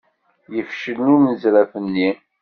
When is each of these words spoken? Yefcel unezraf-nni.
Yefcel 0.55 1.05
unezraf-nni. 1.15 2.09